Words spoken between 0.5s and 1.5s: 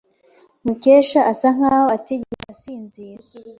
Mukesha asa